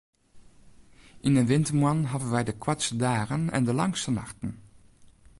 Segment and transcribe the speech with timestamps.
[1.27, 4.51] Yn 'e wintermoannen hawwe wy de koartste dagen en de langste nachten.